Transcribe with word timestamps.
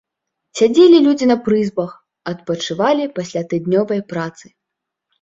Сядзелі 0.61 1.01
людзі 1.07 1.25
на 1.33 1.37
прызбах, 1.49 1.91
адпачывалі 2.33 3.09
пасля 3.21 3.41
тыднёвай 3.55 4.07
працы. 4.13 4.45